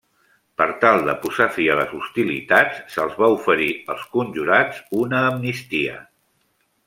[0.59, 6.01] Per tal de posar fi a les hostilitats, se'ls va oferir als conjurats una amnistia.